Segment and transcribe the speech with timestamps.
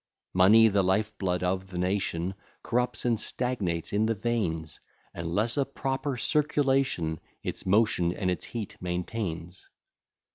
[0.33, 4.79] Money, the life blood of the nation, Corrupts and stagnates in the veins,
[5.13, 9.69] Unless a proper circulation Its motion and its heat maintains.